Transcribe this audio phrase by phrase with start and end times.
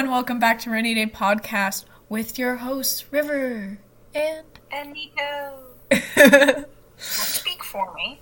[0.00, 3.78] and welcome back to Rainy Day Podcast with your hosts, River
[4.14, 4.46] and.
[4.72, 5.58] And Nico.
[6.16, 8.18] Don't speak for me.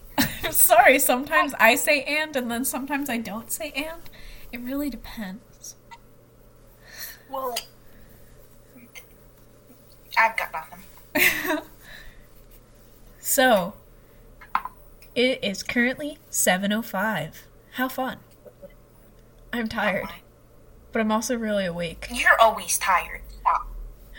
[0.50, 4.02] Sorry, sometimes I say and and then sometimes I don't say and.
[4.50, 5.76] It really depends.
[7.30, 7.56] Well,
[10.18, 11.62] I've got nothing.
[13.20, 13.74] So,
[15.14, 17.42] it is currently 7.05.
[17.72, 18.16] How fun.
[19.52, 20.27] I'm tired, Oh
[20.92, 22.08] but I'm also really awake.
[22.12, 23.22] You're always tired.
[23.40, 23.68] Stop.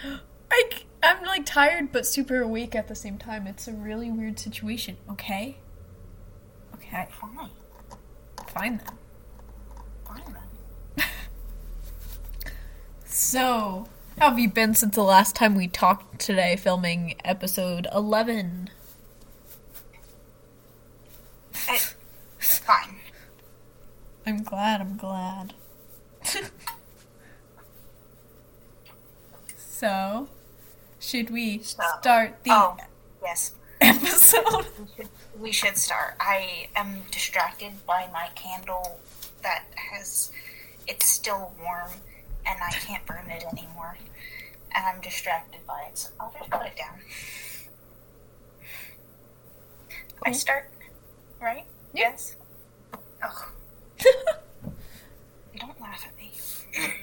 [0.52, 0.70] I,
[1.04, 3.48] I'm like tired but super awake at the same time.
[3.48, 5.58] It's a really weird situation, okay?
[6.76, 7.50] Okay, Fine.
[8.48, 8.98] fine then.
[10.05, 10.34] Fine
[10.98, 11.05] then.
[13.06, 13.88] So,
[14.20, 18.70] how have you been since the last time we talked today, filming episode 11?
[21.67, 21.78] Eh,
[22.40, 22.95] fine.
[24.26, 25.54] I'm glad, I'm glad.
[29.80, 30.28] so,
[31.00, 32.78] should we So- start the Oh,
[33.23, 33.53] yes.
[33.81, 34.66] episode?
[34.78, 35.09] We should,
[35.40, 36.16] we should start.
[36.20, 39.00] I am distracted by my candle
[39.42, 40.31] that has.
[40.88, 41.92] It's still warm
[42.48, 43.95] and I can't burn it anymore.
[44.76, 47.00] And I'm distracted by it, so I'll just put it down.
[50.25, 50.70] I start,
[51.42, 51.66] right?
[51.94, 52.36] Yes?
[53.23, 53.50] Ugh,
[55.59, 56.31] don't laugh at me.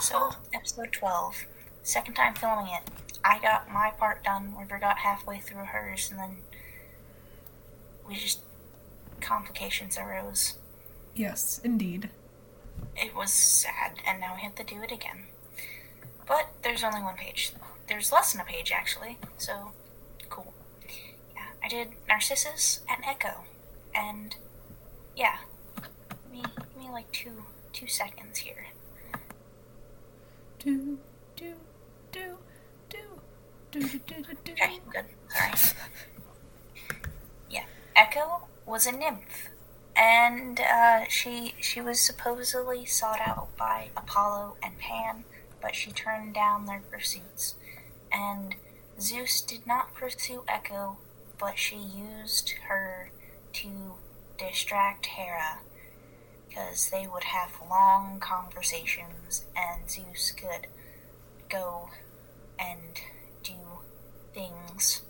[0.00, 1.44] So, episode 12.
[1.84, 2.90] Second time filming it.
[3.24, 4.54] I got my part done.
[4.58, 6.36] River got halfway through hers, and then
[8.08, 8.40] we just.
[9.20, 10.54] complications arose.
[11.14, 12.10] yes, indeed.
[12.96, 15.24] It was sad, and now we have to do it again.
[16.26, 17.52] But there's only one page.
[17.88, 19.72] There's less than a page, actually, so
[20.28, 20.52] cool.
[21.34, 23.44] Yeah, I did Narcissus and Echo,
[23.94, 24.36] and
[25.16, 25.36] yeah.
[25.76, 28.66] Give me, give me like two two seconds here.
[30.58, 30.98] Do,
[31.36, 31.52] do,
[32.14, 32.38] do,
[32.88, 32.98] do,
[33.72, 34.52] do, do, do, do, do.
[34.52, 35.04] Okay, good.
[37.50, 37.64] Yeah.
[37.96, 39.48] Echo was a nymph.
[39.96, 45.24] And uh, she she was supposedly sought out by Apollo and Pan,
[45.62, 47.54] but she turned down their pursuits.
[48.10, 48.56] And
[49.00, 50.98] Zeus did not pursue Echo,
[51.38, 53.10] but she used her
[53.54, 53.94] to
[54.38, 55.60] distract Hera,
[56.48, 60.66] because they would have long conversations, and Zeus could
[61.54, 61.88] go
[62.58, 63.00] and
[63.42, 63.54] do
[64.32, 65.02] things.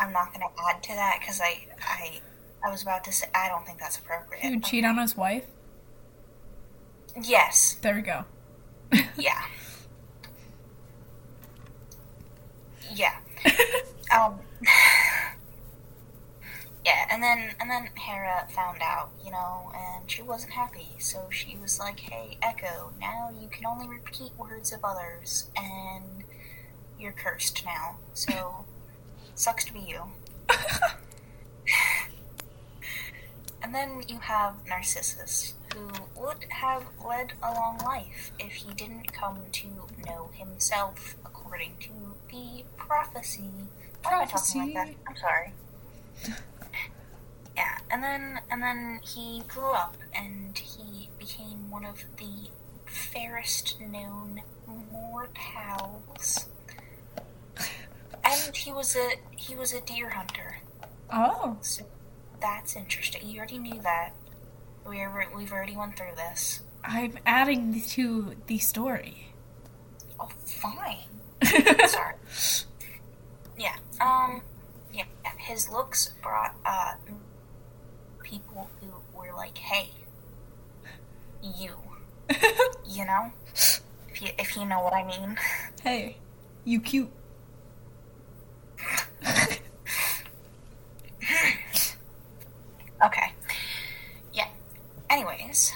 [0.00, 2.20] I'm not going to add to that because I, I,
[2.64, 4.40] I was about to say I don't think that's appropriate.
[4.40, 5.44] He would cheat on his wife?
[7.20, 8.24] Yes, There we go.
[9.16, 9.42] yeah,
[12.94, 13.16] yeah.
[14.12, 14.40] Um,
[16.84, 20.88] yeah, and then and then Hera found out, you know, and she wasn't happy.
[20.98, 26.24] So she was like, "Hey, Echo, now you can only repeat words of others, and
[26.98, 27.96] you're cursed now.
[28.14, 28.64] So
[29.34, 30.02] sucks to be you."
[33.62, 39.12] And then you have Narcissus, who would have led a long life if he didn't
[39.12, 39.68] come to
[40.06, 41.90] know himself, according to
[42.30, 43.50] the prophecy.
[44.02, 44.74] Why am I talking like that?
[44.74, 44.96] Prophecy.
[45.06, 45.52] I'm sorry.
[47.92, 52.48] And then and then he grew up and he became one of the
[52.86, 54.42] fairest known
[54.92, 56.46] mortals.
[58.22, 60.58] And he was a he was a deer hunter.
[61.12, 61.84] Oh, So
[62.40, 63.26] that's interesting.
[63.26, 64.12] You already knew that.
[64.88, 66.60] We are, we've already went through this.
[66.84, 69.32] I'm adding to the story.
[70.18, 70.98] Oh, fine.
[71.88, 72.14] Sorry.
[73.58, 73.76] Yeah.
[74.00, 74.42] Um.
[74.92, 75.04] Yeah.
[75.38, 76.92] His looks brought uh
[78.30, 79.90] people who were like, "Hey,
[81.42, 81.72] you,"
[82.88, 83.32] you know,
[84.08, 85.36] if you if you know what I mean.
[85.82, 86.16] hey,
[86.64, 87.10] you cute.
[93.02, 93.32] Okay.
[94.34, 94.48] Yeah.
[95.08, 95.72] Anyways,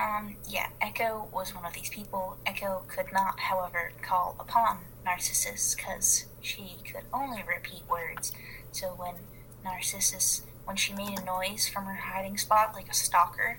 [0.00, 2.36] um, yeah, Echo was one of these people.
[2.44, 8.32] Echo could not, however, call upon Narcissus because she could only repeat words.
[8.72, 9.14] So when
[9.62, 13.58] Narcissus, when she made a noise from her hiding spot like a stalker,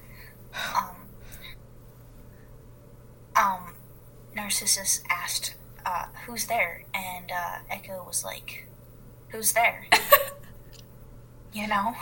[0.75, 0.95] um,
[3.35, 3.73] um,
[4.35, 5.55] Narcissus asked,
[5.85, 8.67] uh, "Who's there?" And uh, Echo was like,
[9.29, 9.87] "Who's there?"
[11.53, 11.95] you know.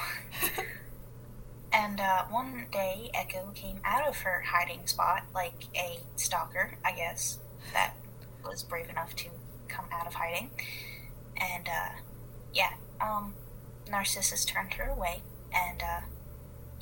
[1.72, 6.92] And uh, one day, Echo came out of her hiding spot like a stalker, I
[6.92, 7.40] guess,
[7.74, 7.96] that
[8.46, 9.30] was brave enough to
[9.68, 10.52] come out of hiding.
[11.36, 11.90] And uh,
[12.54, 13.34] yeah, um,
[13.90, 15.22] Narcissus turned her away,
[15.54, 16.02] and uh,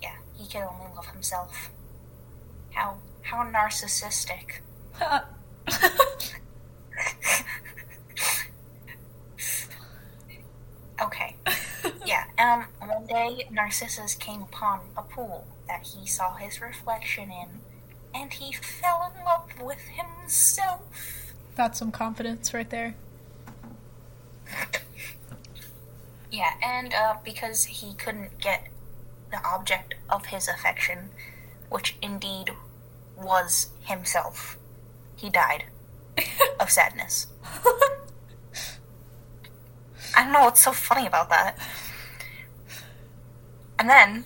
[0.02, 1.72] yeah, he could only love himself.
[2.72, 4.62] How How narcissistic.
[11.02, 11.36] okay.
[12.06, 17.62] Yeah, um, one day Narcissus came upon a pool that he saw his reflection in,
[18.14, 20.82] and he fell in love with himself.
[21.56, 22.96] That's some confidence right there.
[26.32, 28.68] Yeah, and uh, because he couldn't get
[29.32, 31.10] the object of his affection,
[31.70, 32.52] which indeed
[33.18, 34.58] was himself,
[35.18, 35.66] he died
[36.58, 37.28] of sadness.
[40.16, 41.58] I don't know what's so funny about that.
[43.78, 44.24] And then,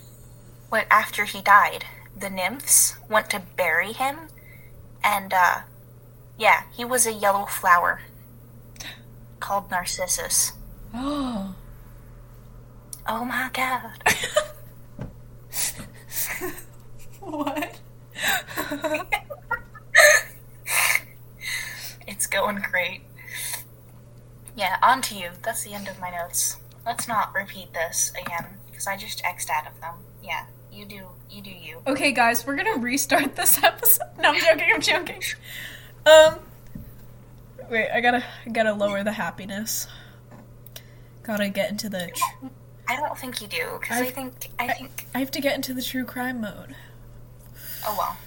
[0.70, 1.86] when after he died,
[2.16, 4.28] the nymphs went to bury him,
[5.04, 5.62] and uh,
[6.38, 8.02] yeah, he was a yellow flower
[9.40, 10.52] called Narcissus.
[10.98, 11.56] Oh.
[13.08, 13.92] Oh my god.
[17.20, 17.80] what?
[22.08, 23.02] it's going great.
[24.56, 25.30] Yeah, on to you.
[25.44, 26.58] That's the end of my notes.
[26.86, 29.96] Let's not repeat this again, because I just X'd out of them.
[30.24, 31.82] Yeah, you do, you do you.
[31.88, 34.08] Okay, guys, we're gonna restart this episode.
[34.20, 34.70] No, I'm joking.
[34.74, 35.22] I'm joking.
[36.06, 36.40] Um,
[37.70, 39.88] wait, I gotta, I gotta lower the happiness.
[41.24, 42.12] Gotta get into the.
[42.16, 42.48] Tr-
[42.88, 45.74] I don't think you do, because I think, I think, I have to get into
[45.74, 46.76] the true crime mode.
[47.86, 48.18] oh well.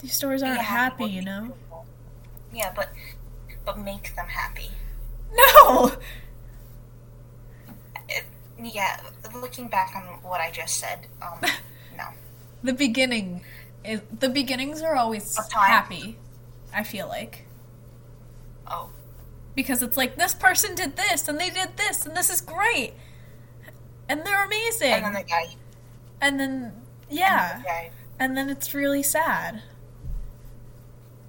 [0.00, 1.54] These stories aren't Yeah, happy, you know.
[2.52, 2.90] Yeah, but,
[3.64, 4.70] but make them happy.
[5.34, 5.92] No.
[8.08, 8.24] It,
[8.62, 9.00] yeah,
[9.34, 11.38] looking back on what I just said, um,
[11.96, 12.04] no.
[12.62, 13.42] The beginning,
[13.82, 16.18] is, the beginnings are always happy.
[16.74, 17.46] I feel like
[18.66, 18.88] Oh,
[19.54, 22.94] because it's like this person did this and they did this and this is great,
[24.08, 24.92] and they're amazing.
[24.92, 25.46] and then the guy,
[26.20, 26.72] And then
[27.10, 29.62] yeah, the guy and then it's really sad.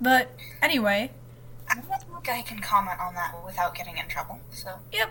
[0.02, 1.12] But anyway,
[1.70, 4.40] I don't think I can comment on that without getting in trouble.
[4.52, 5.10] So Yep.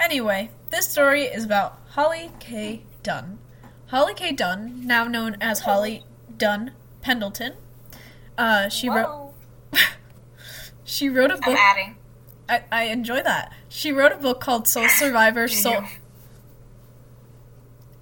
[0.00, 2.82] Anyway, this story is about Holly K.
[3.02, 3.38] Dunn.
[3.88, 4.32] Holly K.
[4.32, 6.02] Dunn, now known as Holly
[6.36, 7.52] Dunn Pendleton.
[8.36, 9.34] Uh, she wrote Whoa.
[10.84, 11.56] she wrote a I'm book.
[11.58, 11.96] adding.
[12.48, 13.52] I, I enjoy that.
[13.68, 15.48] She wrote a book called Sole Survivor.
[15.48, 15.84] Sole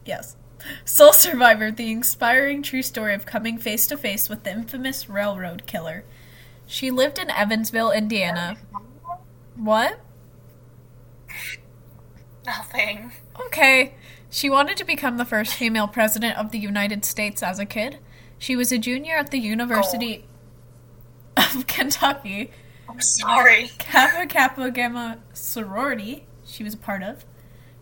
[0.05, 0.37] yes,
[0.85, 5.67] Sole Survivor: The Inspiring True Story of Coming Face to Face with the Infamous Railroad
[5.67, 6.05] Killer.
[6.67, 8.57] She lived in Evansville, Indiana.
[9.57, 10.01] What?
[12.47, 13.13] Nothing.
[13.47, 13.95] Okay.
[14.31, 17.99] She wanted to become the first female president of the United States as a kid.
[18.39, 20.25] She was a junior at the University
[21.37, 22.51] of Kentucky,
[22.89, 23.71] I'm sorry.
[23.79, 27.25] Kappa Kappa Gamma sorority she was a part of.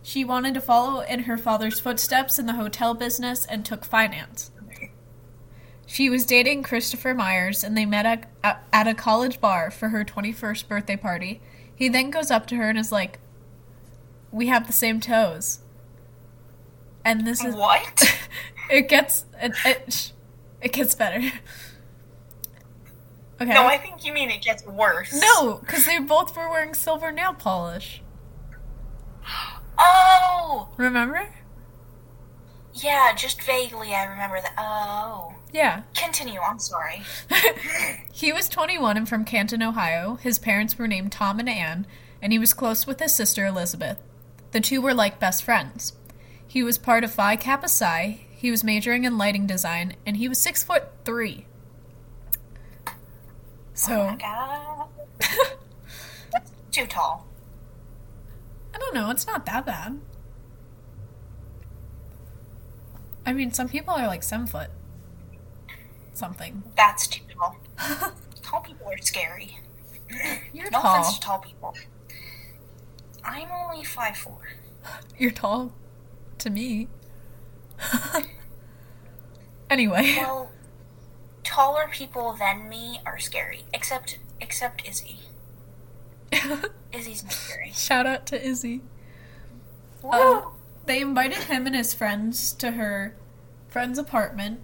[0.01, 4.51] She wanted to follow in her father's footsteps in the hotel business and took finance.
[5.85, 10.67] She was dating Christopher Myers and they met at, a college bar for her 21st
[10.67, 11.41] birthday party.
[11.75, 13.19] He then goes up to her and is like,
[14.31, 15.59] We have the same toes.
[17.03, 17.55] And this is.
[17.55, 18.03] What?
[18.69, 19.25] It gets.
[19.41, 20.13] It, it,
[20.61, 21.29] it gets better.
[23.41, 23.53] Okay.
[23.53, 25.19] No, I think you mean it gets worse.
[25.19, 28.03] No, because they both were wearing silver nail polish.
[29.79, 30.69] Oh!
[30.77, 31.27] Remember?
[32.73, 34.53] Yeah, just vaguely I remember that.
[34.59, 35.33] Oh.
[35.51, 35.81] Yeah.
[35.95, 37.01] Continue, I'm sorry.
[38.13, 40.15] he was 21 and from Canton, Ohio.
[40.15, 41.87] His parents were named Tom and Anne,
[42.21, 43.97] and he was close with his sister Elizabeth.
[44.51, 45.93] The two were like best friends.
[46.45, 50.27] He was part of Phi Kappa Psi, he was majoring in lighting design, and he
[50.27, 51.45] was 6 foot 3.
[53.81, 54.87] So oh my god.
[56.31, 57.25] That's too tall.
[58.75, 59.09] I don't know.
[59.09, 59.99] It's not that bad.
[63.25, 64.69] I mean, some people are like seven foot
[66.13, 66.61] something.
[66.77, 67.57] That's too tall.
[68.43, 69.57] Tall people are scary.
[70.53, 70.99] You're no tall.
[71.01, 71.73] offense to tall people.
[73.23, 74.37] I'm only five four.
[75.17, 75.73] You're tall
[76.37, 76.87] to me.
[79.71, 80.51] anyway, Well,
[81.51, 83.65] taller people than me are scary.
[83.73, 85.19] Except, except Izzy.
[86.93, 87.71] Izzy's not scary.
[87.73, 88.81] shout out to Izzy.
[90.03, 90.43] Uh,
[90.85, 93.15] they invited him and his friends to her
[93.67, 94.61] friend's apartment.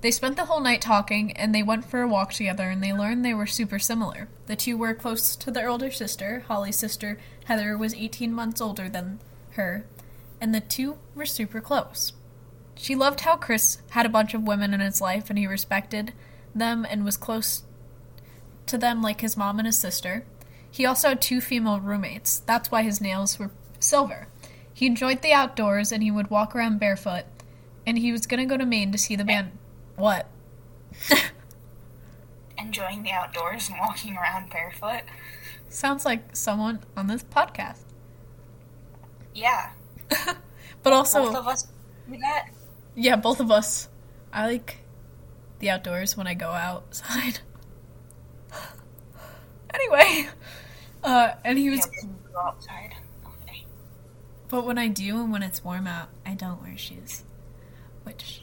[0.00, 2.92] They spent the whole night talking and they went for a walk together and they
[2.92, 4.28] learned they were super similar.
[4.46, 6.44] The two were close to their older sister.
[6.48, 9.20] Holly's sister, Heather, was 18 months older than
[9.52, 9.84] her,
[10.40, 12.14] and the two were super close.
[12.74, 16.14] She loved how Chris had a bunch of women in his life and he respected
[16.54, 17.62] them and was close
[18.66, 20.24] to them like his mom and his sister.
[20.70, 22.40] He also had two female roommates.
[22.40, 24.28] That's why his nails were silver.
[24.72, 27.24] He enjoyed the outdoors and he would walk around barefoot.
[27.86, 29.52] And he was gonna go to Maine to see the band.
[29.96, 30.28] What?
[32.58, 35.02] enjoying the outdoors and walking around barefoot.
[35.68, 37.80] Sounds like someone on this podcast.
[39.34, 39.70] Yeah.
[40.82, 41.66] But also, Both of us
[42.10, 42.48] do that.
[42.94, 43.90] yeah, both of us.
[44.32, 44.79] I like
[45.60, 47.40] the outdoors when I go outside.
[49.74, 50.28] anyway,
[51.04, 52.94] uh, and he was, Yeah, go outside.
[53.42, 53.64] Okay.
[54.48, 57.22] but when I do and when it's warm out, I don't wear shoes.
[58.04, 58.42] Which,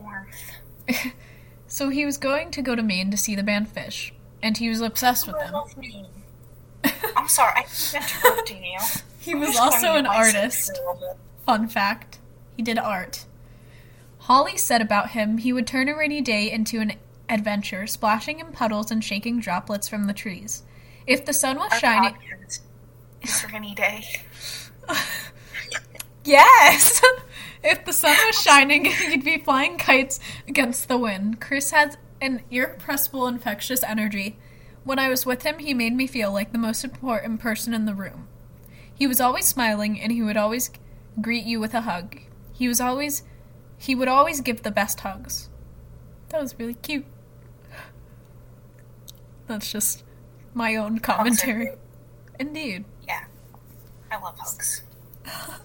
[0.00, 0.52] warmth.
[1.66, 4.68] so he was going to go to Maine to see the band Phish, and he
[4.68, 5.54] was obsessed with them.
[7.16, 8.78] I'm sorry, I keep interrupting you.
[9.24, 10.66] He I'm was also an artist.
[10.66, 11.16] for a little bit.
[11.46, 12.18] Fun fact
[12.58, 13.24] he did art.
[14.24, 16.92] Holly said about him he would turn a rainy day into an
[17.28, 20.62] adventure, splashing in puddles and shaking droplets from the trees.
[21.06, 22.16] If the sun was Our shining.
[23.22, 24.04] is rainy day.
[26.26, 27.02] Yes!
[27.62, 31.38] if the sun was shining, he'd be flying kites against the wind.
[31.38, 34.38] Chris has an irrepressible, infectious energy.
[34.84, 37.84] When I was with him, he made me feel like the most important person in
[37.84, 38.26] the room.
[38.94, 40.70] He was always smiling, and he would always
[41.20, 42.20] greet you with a hug.
[42.54, 43.22] He was always.
[43.84, 45.50] He would always give the best hugs.
[46.30, 47.04] That was really cute.
[49.46, 50.02] That's just
[50.54, 51.72] my own commentary.
[52.40, 52.86] Indeed.
[53.06, 53.24] Yeah.
[54.10, 54.84] I love hugs.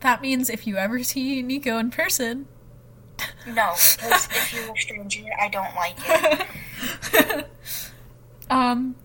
[0.00, 2.46] That means if you ever see Nico in person,
[3.46, 7.46] No, if you're a stranger, I don't like it.
[8.50, 8.96] um,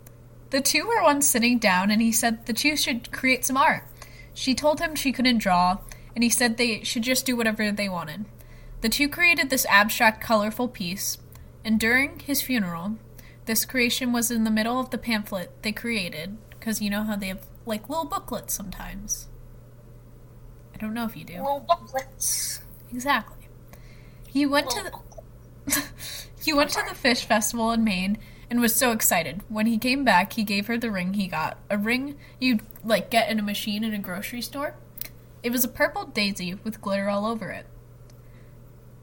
[0.51, 3.83] the two were once sitting down, and he said the two should create some art.
[4.33, 5.79] She told him she couldn't draw,
[6.15, 8.25] and he said they should just do whatever they wanted.
[8.81, 11.17] The two created this abstract, colorful piece,
[11.63, 12.97] and during his funeral,
[13.45, 17.15] this creation was in the middle of the pamphlet they created, because you know how
[17.15, 19.27] they have like little booklets sometimes.
[20.73, 21.33] I don't know if you do.
[21.33, 22.61] Little booklets.
[22.91, 23.47] Exactly.
[24.27, 25.83] He went to the,
[26.43, 28.17] he went to the Phish festival in Maine
[28.49, 29.41] and was so excited.
[29.49, 31.57] When he came back, he gave her the ring he got.
[31.69, 34.75] A ring you'd like get in a machine in a grocery store.
[35.45, 37.67] It was a purple daisy with glitter all over it.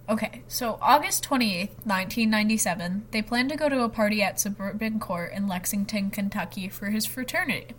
[0.09, 5.33] Okay, so August 28th, 1997, they planned to go to a party at Suburban Court
[5.33, 7.77] in Lexington, Kentucky for his fraternity.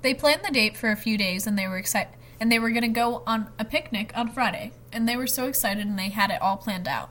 [0.00, 2.70] They planned the date for a few days and they were excited and they were
[2.70, 6.08] going to go on a picnic on Friday, and they were so excited and they
[6.08, 7.10] had it all planned out.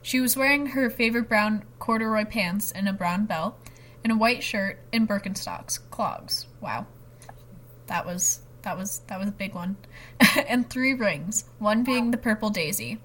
[0.00, 3.58] She was wearing her favorite brown corduroy pants and a brown belt,
[4.04, 6.46] and a white shirt and Birkenstocks, clogs.
[6.60, 6.86] Wow,
[7.88, 9.76] that was that was that was a big one,
[10.48, 13.00] and three rings, one being the purple daisy.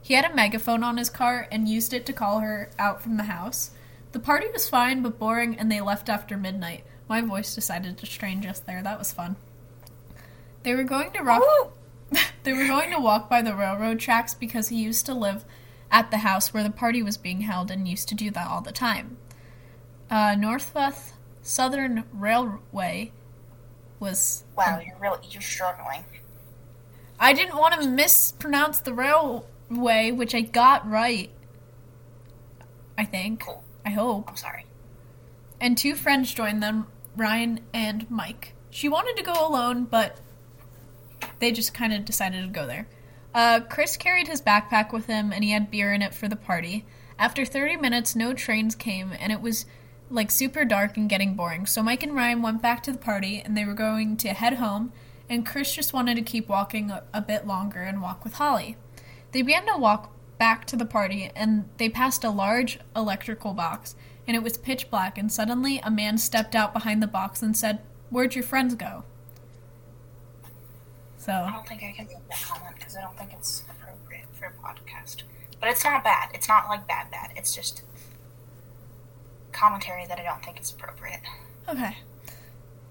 [0.00, 3.16] He had a megaphone on his car and used it to call her out from
[3.16, 3.70] the house.
[4.10, 6.84] The party was fine but boring, and they left after midnight.
[7.08, 8.82] My voice decided to strain just there.
[8.82, 9.36] That was fun.
[10.64, 11.42] They were going to rock.
[12.42, 15.44] they were going to walk by the railroad tracks because he used to live
[15.90, 18.60] at the house where the party was being held and used to do that all
[18.60, 19.18] the time.
[20.10, 23.12] Uh, Northwest Southern Railway
[24.02, 24.44] was.
[24.56, 26.04] Wow, you're really you're struggling.
[27.18, 31.30] I didn't want to mispronounce the railway, which I got right.
[32.98, 33.40] I think.
[33.44, 33.64] Cool.
[33.86, 34.28] I hope.
[34.28, 34.66] I'm sorry.
[35.60, 38.54] and two friends joined them, Ryan and Mike.
[38.70, 40.18] She wanted to go alone, but
[41.38, 42.88] they just kind of decided to go there.
[43.34, 46.36] Uh, Chris carried his backpack with him, and he had beer in it for the
[46.36, 46.84] party.
[47.18, 49.64] After 30 minutes, no trains came, and it was
[50.12, 51.66] like super dark and getting boring.
[51.66, 54.54] So Mike and Ryan went back to the party, and they were going to head
[54.54, 54.92] home.
[55.28, 58.76] And Chris just wanted to keep walking a, a bit longer and walk with Holly.
[59.32, 63.94] They began to walk back to the party, and they passed a large electrical box,
[64.26, 65.16] and it was pitch black.
[65.16, 69.04] And suddenly, a man stepped out behind the box and said, "Where'd your friends go?"
[71.16, 71.32] So.
[71.32, 74.46] I don't think I can make that comment because I don't think it's appropriate for
[74.46, 75.22] a podcast.
[75.60, 76.30] But it's not bad.
[76.34, 77.30] It's not like bad bad.
[77.36, 77.82] It's just
[79.52, 81.20] commentary that I don't think is appropriate.
[81.68, 81.96] okay,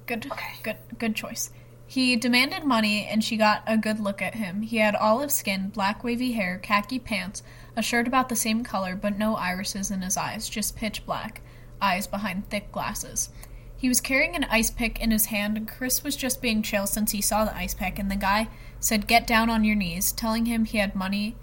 [0.05, 0.53] good, Okay.
[0.63, 1.49] good, good choice.
[1.87, 4.61] He demanded money, and she got a good look at him.
[4.61, 7.43] He had olive skin, black wavy hair, khaki pants,
[7.75, 11.41] a shirt about the same color, but no irises in his eyes, just pitch black
[11.81, 13.29] eyes behind thick glasses.
[13.75, 16.87] He was carrying an ice pick in his hand, and Chris was just being chill
[16.87, 18.47] since he saw the ice pick, and the guy
[18.79, 21.35] said, Get down on your knees, telling him he had money.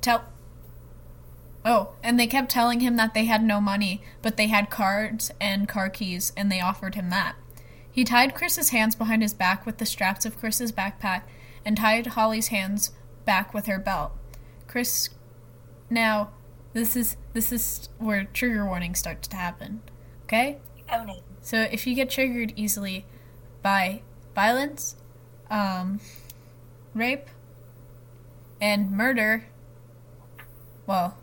[0.00, 0.24] Tell.
[1.64, 5.30] Oh, and they kept telling him that they had no money, but they had cards
[5.40, 7.36] and car keys, and they offered him that.
[7.90, 11.22] He tied Chris's hands behind his back with the straps of Chris's backpack
[11.64, 12.92] and tied Holly's hands
[13.24, 14.12] back with her belt.
[14.66, 15.10] Chris
[15.90, 16.30] now
[16.72, 19.82] this is this is where trigger warnings start to happen.
[20.24, 20.58] Okay?
[20.90, 21.20] No.
[21.42, 23.06] So if you get triggered easily
[23.62, 24.02] by
[24.34, 24.96] violence,
[25.50, 26.00] um,
[26.94, 27.26] rape,
[28.60, 29.46] and murder,
[30.86, 31.16] well,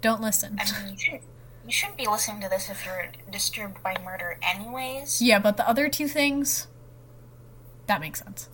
[0.00, 0.58] Don't listen.
[0.60, 1.22] I mean, you shouldn't,
[1.66, 5.20] you shouldn't be listening to this if you're disturbed by murder, anyways.
[5.22, 6.66] Yeah, but the other two things,
[7.86, 8.48] that makes sense.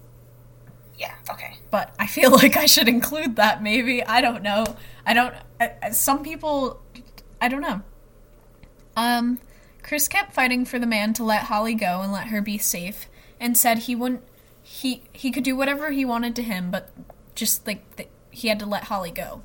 [0.97, 1.57] Yeah, okay.
[1.71, 4.05] But I feel like I should include that maybe.
[4.05, 4.65] I don't know.
[5.05, 5.35] I don't.
[5.61, 6.81] I, some people.
[7.41, 7.83] I don't know.
[8.97, 9.41] Um,
[9.83, 13.09] Chris kept fighting for the man to let Holly go and let her be safe,
[13.41, 14.23] and said he wouldn't.
[14.63, 16.91] He he could do whatever he wanted to him, but
[17.35, 19.43] just like th- he had to let Holly go.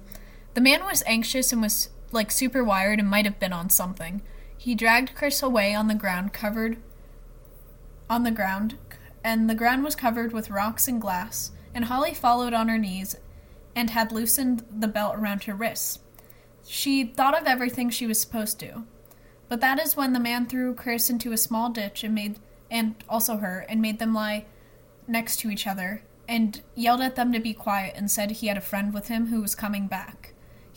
[0.58, 4.24] The man was anxious and was like super wired and might have been on something.
[4.58, 6.78] He dragged Chris away on the ground, covered
[8.10, 8.76] on the ground,
[9.24, 13.18] and the ground was covered with rocks and glass, and Holly followed on her knees
[13.76, 16.00] and had loosened the belt around her wrists.
[16.66, 18.82] She thought of everything she was supposed to.
[19.50, 22.40] But that is when the man threw Chris into a small ditch and made
[22.72, 24.46] and also her and made them lie
[25.08, 28.58] next to each other and yelled at them to be quiet and said he had
[28.58, 30.27] a friend with him who was coming back.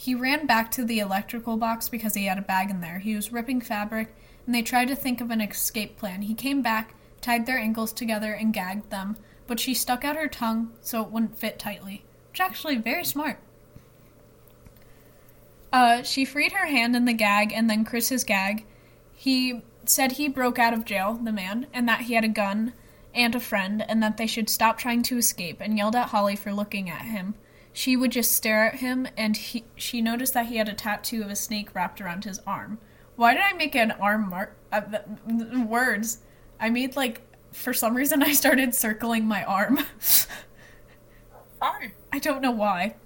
[0.01, 3.01] He ran back to the electrical box because he had a bag in there.
[3.01, 4.15] He was ripping fabric
[4.47, 6.23] and they tried to think of an escape plan.
[6.23, 10.27] He came back, tied their ankles together and gagged them, but she stuck out her
[10.27, 12.03] tongue so it wouldn't fit tightly.
[12.31, 13.41] Which actually very smart.
[15.71, 18.65] Uh, she freed her hand in the gag and then Chris's gag.
[19.13, 22.73] He said he broke out of jail, the man, and that he had a gun
[23.15, 26.37] and a friend, and that they should stop trying to escape, and yelled at Holly
[26.37, 27.35] for looking at him.
[27.73, 31.23] She would just stare at him, and he, she noticed that he had a tattoo
[31.23, 32.79] of a snake wrapped around his arm.
[33.17, 34.57] Why did I make an arm mark?
[34.73, 34.83] Uh,
[35.67, 36.19] words.
[36.59, 37.21] I made like,
[37.53, 39.79] for some reason, I started circling my arm.
[39.99, 41.93] Fun.
[42.13, 42.97] I don't know why.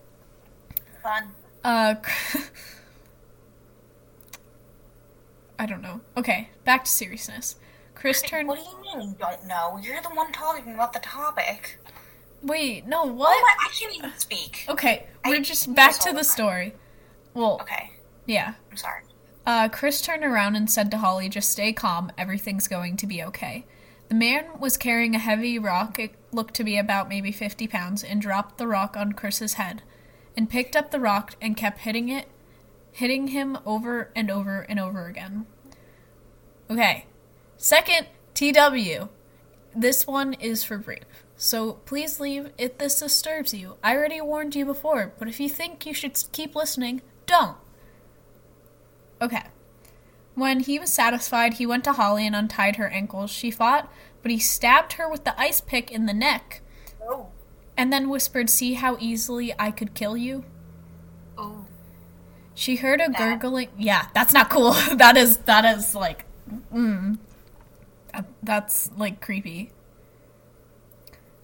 [1.03, 1.31] Fun.
[1.63, 1.97] Uh,
[5.59, 6.01] I don't know.
[6.17, 7.57] Okay, back to seriousness.
[7.95, 8.49] Chris turned.
[8.49, 9.79] What do you mean you don't know?
[9.83, 11.79] You're the one talking about the topic.
[12.45, 13.41] Wait, no, Oh what?
[13.43, 14.65] my, I can't even speak.
[14.69, 16.25] Okay, I we're do just back to the time.
[16.25, 16.75] story.
[17.33, 17.91] Well, Okay,
[18.27, 18.55] yeah.
[18.71, 19.03] I'm sorry.
[19.47, 23.23] Uh, Chris turned around and said to Holly, Just stay calm, everything's going to be
[23.25, 23.67] okay.
[24.09, 28.05] The man was carrying a heavy rock, it looked to be about maybe 50 pounds,
[28.05, 29.83] and dropped the rock on Chris's head,
[30.37, 32.27] and picked up the rock and kept hitting it,
[32.93, 35.47] hitting him over and over and over again.
[36.71, 37.07] Okay,
[37.57, 39.09] second TW.
[39.75, 43.77] This one is for brief, so please leave if this disturbs you.
[43.83, 47.57] I already warned you before, but if you think you should keep listening, don't.
[49.21, 49.43] Okay.
[50.35, 53.31] When he was satisfied, he went to Holly and untied her ankles.
[53.31, 53.93] She fought,
[54.23, 56.61] but he stabbed her with the ice pick in the neck
[57.03, 57.29] Oh.
[57.77, 60.45] and then whispered, See how easily I could kill you?
[61.39, 61.67] Oh.
[62.55, 63.69] She heard a That- gurgling.
[63.79, 64.73] Yeah, that's not cool.
[64.97, 66.25] that is, that is like,
[66.73, 67.19] mm.
[68.13, 69.71] That- That's like creepy.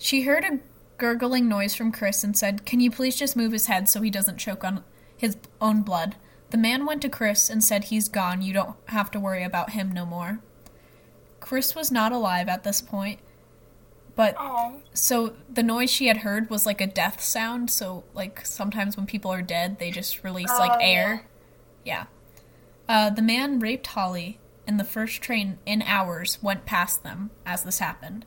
[0.03, 0.59] She heard a
[0.97, 4.09] gurgling noise from Chris and said, Can you please just move his head so he
[4.11, 4.83] doesn't choke on
[5.15, 6.17] his own blood?
[6.49, 8.41] The man went to Chris and said, He's gone.
[8.41, 10.41] You don't have to worry about him no more.
[11.39, 13.21] Chris was not alive at this point,
[14.17, 14.81] but Oh.
[14.95, 17.71] so the noise she had heard was like a death sound.
[17.71, 21.27] So like sometimes when people are dead, they just release like Oh, air.
[21.85, 22.07] Yeah.
[22.89, 27.63] Uh, the man raped Holly, and the first train in hours went past them as
[27.65, 28.25] this happened.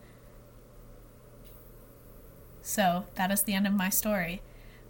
[2.63, 4.41] So that is the end of my story.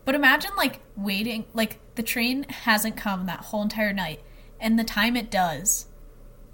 [0.05, 4.21] But imagine like waiting, like the train hasn't come that whole entire night,
[4.59, 5.87] and the time it does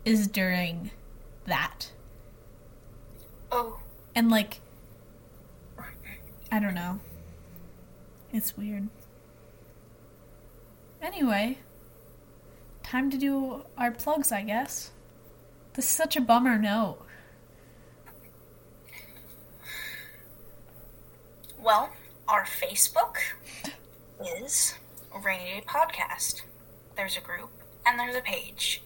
[0.06, 0.92] is during
[1.46, 1.92] that.
[3.52, 3.80] Oh.
[4.16, 4.62] And like,
[6.52, 7.00] I don't know.
[8.32, 8.88] It's weird.
[11.02, 11.58] Anyway,
[12.84, 14.92] time to do our plugs, I guess.
[15.74, 17.00] This is such a bummer note.
[21.70, 21.92] Well,
[22.28, 23.18] our Facebook
[24.20, 24.74] is
[25.24, 26.42] Rainy Day Podcast.
[26.98, 27.52] There's a group
[27.86, 28.82] and there's a page,